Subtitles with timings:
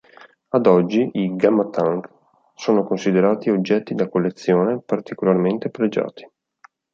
[0.49, 2.09] Ad oggi, i "Gama Tank"
[2.55, 6.27] sono considerati oggetti da collezione particolarmente pregiati.